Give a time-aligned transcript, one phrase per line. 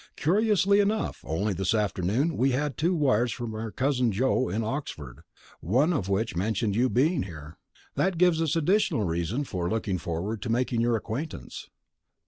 [0.15, 5.21] Curiously enough, only this afternoon we had two wires from our cousin Joe in Oxford,
[5.59, 7.59] one of which mentioned your being here.
[7.93, 11.69] That gives us additional reason for looking forward to making your acquaintance.